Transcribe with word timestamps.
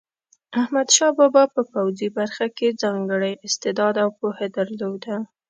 احمدشاه 0.61 1.11
بابا 1.19 1.43
په 1.55 1.61
پوځي 1.73 2.07
برخه 2.17 2.45
کې 2.57 2.77
ځانګړی 2.83 3.33
استعداد 3.47 3.95
او 4.03 4.09
پوهه 4.19 4.47
درلوده. 4.57 5.15